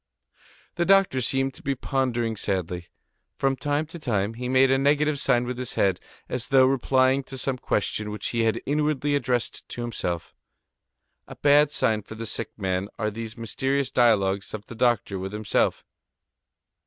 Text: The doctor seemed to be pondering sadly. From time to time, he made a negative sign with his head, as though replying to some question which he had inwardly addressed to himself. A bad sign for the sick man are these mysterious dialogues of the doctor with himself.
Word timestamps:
The 0.77 0.83
doctor 0.85 1.21
seemed 1.21 1.53
to 1.53 1.61
be 1.61 1.75
pondering 1.75 2.35
sadly. 2.35 2.87
From 3.35 3.55
time 3.55 3.85
to 3.85 3.99
time, 3.99 4.33
he 4.33 4.49
made 4.49 4.71
a 4.71 4.79
negative 4.79 5.19
sign 5.19 5.43
with 5.45 5.59
his 5.59 5.75
head, 5.75 5.99
as 6.27 6.47
though 6.47 6.65
replying 6.65 7.21
to 7.25 7.37
some 7.37 7.59
question 7.59 8.09
which 8.09 8.29
he 8.29 8.39
had 8.41 8.63
inwardly 8.65 9.13
addressed 9.13 9.69
to 9.69 9.81
himself. 9.83 10.33
A 11.27 11.35
bad 11.35 11.69
sign 11.69 12.01
for 12.01 12.15
the 12.15 12.25
sick 12.25 12.49
man 12.57 12.89
are 12.97 13.11
these 13.11 13.37
mysterious 13.37 13.91
dialogues 13.91 14.55
of 14.55 14.65
the 14.65 14.73
doctor 14.73 15.19
with 15.19 15.33
himself. 15.33 15.85